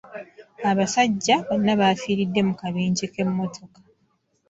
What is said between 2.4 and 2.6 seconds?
mu